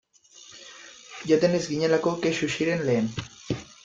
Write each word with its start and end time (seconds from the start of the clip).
Joaten 1.31 1.57
ez 1.57 1.61
ginelako 1.73 2.13
kexu 2.23 2.49
ziren 2.55 2.81
lehen. 2.89 3.13